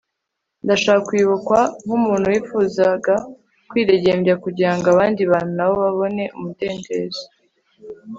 [0.63, 3.15] ndashaka kwibukwa nk'umuntu wifuzaga
[3.69, 7.23] kwidegembya kugira ngo abandi bantu na bo babone umudendezo